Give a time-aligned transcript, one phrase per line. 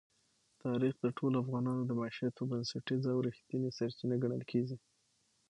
[0.63, 4.77] تاریخ د ټولو افغانانو د معیشت یوه بنسټیزه او رښتینې سرچینه ګڼل کېږي.